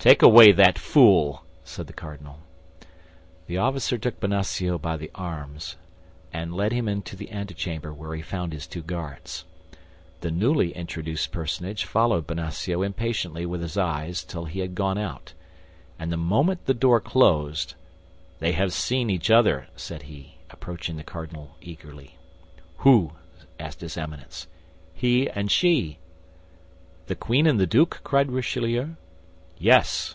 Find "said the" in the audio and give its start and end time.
1.64-1.92